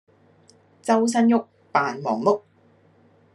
[0.81, 1.35] 周身郁，
[1.71, 2.41] 扮忙碌